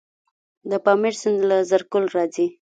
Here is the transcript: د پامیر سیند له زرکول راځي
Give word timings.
د 0.69 0.71
پامیر 0.85 1.13
سیند 1.21 1.39
له 1.49 1.57
زرکول 1.69 2.05
راځي 2.15 2.47